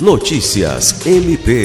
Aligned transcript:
Notícias 0.00 1.04
MP. 1.04 1.64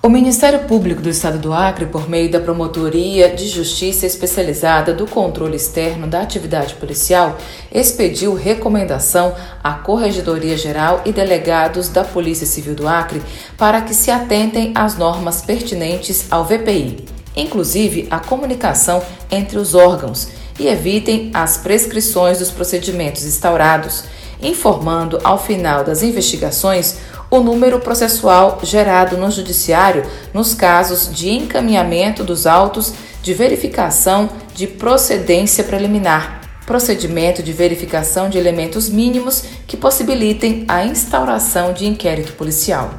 O 0.00 0.08
Ministério 0.08 0.60
Público 0.68 1.02
do 1.02 1.08
Estado 1.08 1.36
do 1.36 1.52
Acre, 1.52 1.86
por 1.86 2.08
meio 2.08 2.30
da 2.30 2.38
Promotoria 2.38 3.34
de 3.34 3.48
Justiça 3.48 4.06
Especializada 4.06 4.94
do 4.94 5.04
Controle 5.04 5.56
Externo 5.56 6.06
da 6.06 6.20
Atividade 6.20 6.76
Policial, 6.76 7.36
expediu 7.72 8.34
recomendação 8.34 9.34
à 9.64 9.72
Corregedoria 9.72 10.56
Geral 10.56 11.02
e 11.04 11.10
delegados 11.10 11.88
da 11.88 12.04
Polícia 12.04 12.46
Civil 12.46 12.76
do 12.76 12.86
Acre 12.86 13.20
para 13.58 13.80
que 13.80 13.92
se 13.92 14.12
atentem 14.12 14.70
às 14.76 14.96
normas 14.96 15.42
pertinentes 15.42 16.26
ao 16.30 16.44
VPI, 16.44 17.04
inclusive 17.34 18.06
a 18.08 18.20
comunicação 18.20 19.02
entre 19.28 19.58
os 19.58 19.74
órgãos, 19.74 20.28
e 20.56 20.68
evitem 20.68 21.32
as 21.34 21.56
prescrições 21.56 22.38
dos 22.38 22.52
procedimentos 22.52 23.24
instaurados, 23.24 24.04
informando 24.44 25.18
ao 25.24 25.38
final 25.38 25.82
das 25.82 26.02
investigações 26.02 26.98
o 27.30 27.40
número 27.40 27.80
processual 27.80 28.60
gerado 28.62 29.16
no 29.16 29.30
Judiciário 29.30 30.04
nos 30.32 30.54
casos 30.54 31.10
de 31.12 31.30
encaminhamento 31.30 32.22
dos 32.22 32.46
autos 32.46 32.92
de 33.22 33.34
verificação 33.34 34.28
de 34.54 34.66
procedência 34.66 35.64
preliminar, 35.64 36.42
procedimento 36.66 37.42
de 37.42 37.52
verificação 37.52 38.28
de 38.28 38.38
elementos 38.38 38.88
mínimos 38.88 39.42
que 39.66 39.76
possibilitem 39.76 40.64
a 40.68 40.84
instauração 40.84 41.72
de 41.72 41.86
inquérito 41.86 42.34
policial. 42.34 42.90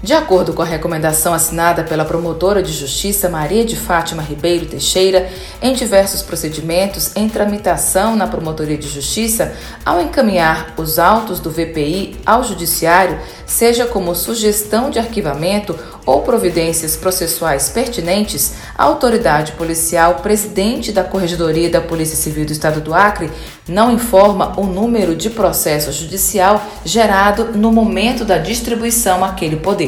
De 0.00 0.14
acordo 0.14 0.52
com 0.52 0.62
a 0.62 0.64
recomendação 0.64 1.34
assinada 1.34 1.82
pela 1.82 2.04
promotora 2.04 2.62
de 2.62 2.72
justiça 2.72 3.28
Maria 3.28 3.64
de 3.64 3.74
Fátima 3.74 4.22
Ribeiro 4.22 4.64
Teixeira, 4.64 5.28
em 5.60 5.74
diversos 5.74 6.22
procedimentos 6.22 7.16
em 7.16 7.28
tramitação 7.28 8.14
na 8.14 8.28
Promotoria 8.28 8.78
de 8.78 8.86
Justiça, 8.86 9.52
ao 9.84 10.00
encaminhar 10.00 10.72
os 10.76 11.00
autos 11.00 11.40
do 11.40 11.50
VPI 11.50 12.16
ao 12.24 12.44
Judiciário, 12.44 13.18
seja 13.44 13.86
como 13.86 14.14
sugestão 14.14 14.88
de 14.88 15.00
arquivamento 15.00 15.76
ou 16.06 16.22
providências 16.22 16.94
processuais 16.94 17.68
pertinentes, 17.68 18.54
a 18.76 18.84
autoridade 18.84 19.52
policial 19.52 20.16
presidente 20.16 20.92
da 20.92 21.02
Corregedoria 21.02 21.68
da 21.68 21.80
Polícia 21.80 22.16
Civil 22.16 22.46
do 22.46 22.52
Estado 22.52 22.80
do 22.80 22.94
Acre 22.94 23.30
não 23.68 23.92
informa 23.92 24.58
o 24.58 24.64
número 24.64 25.14
de 25.14 25.28
processo 25.28 25.92
judicial 25.92 26.62
gerado 26.84 27.56
no 27.58 27.70
momento 27.72 28.24
da 28.24 28.38
distribuição 28.38 29.24
àquele 29.24 29.56
poder. 29.56 29.87